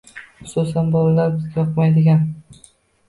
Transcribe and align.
Xususan, 0.51 0.89
bolalarda 0.95 1.35
bizga 1.41 1.63
yoqmaydigan 1.63 2.29